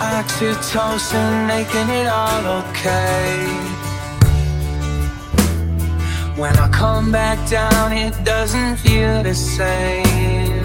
oxytocin, 0.00 1.46
making 1.46 1.88
it 1.90 2.06
all 2.06 2.44
okay. 2.60 3.80
When 6.40 6.56
I 6.56 6.68
come 6.70 7.12
back 7.12 7.38
down, 7.50 7.92
it 7.92 8.14
doesn't 8.24 8.76
feel 8.76 9.22
the 9.22 9.34
same. 9.34 10.64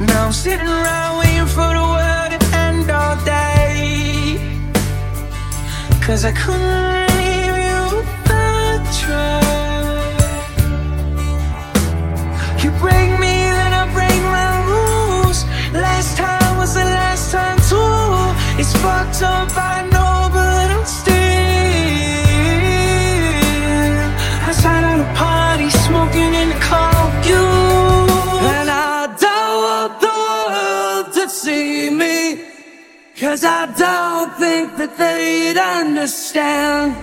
Now 0.00 0.26
I'm 0.26 0.32
sitting 0.32 0.66
around 0.66 1.18
waiting 1.20 1.46
for 1.46 1.70
the 1.78 1.86
world 1.94 2.30
to 2.34 2.56
end 2.56 2.90
all 2.90 3.16
day. 3.24 4.38
Cause 6.02 6.24
I 6.24 6.32
couldn't 6.32 7.09
see 31.30 31.90
me. 31.90 32.44
Cause 33.18 33.44
I 33.44 33.66
don't 33.66 34.32
think 34.38 34.76
that 34.76 34.96
they'd 34.96 35.58
understand. 35.58 36.96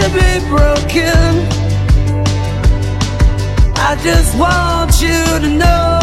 To 0.00 0.08
be 0.08 0.30
broken. 0.48 1.46
I 3.76 3.98
just 4.02 4.38
want 4.38 5.02
you 5.02 5.24
to 5.40 5.48
know 5.48 6.00